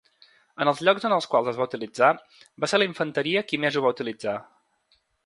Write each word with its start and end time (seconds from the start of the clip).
En 0.63 0.69
els 0.69 0.79
llocs 0.87 1.03
en 1.09 1.13
els 1.17 1.27
quals 1.33 1.51
es 1.51 1.59
va 1.59 1.67
utilitzar, 1.69 2.09
va 2.65 2.71
ser 2.73 2.79
la 2.81 2.87
infanteria 2.91 3.45
qui 3.51 3.61
més 3.67 3.79
ho 3.79 3.85
va 3.89 3.93
utilitzar. 3.97 4.35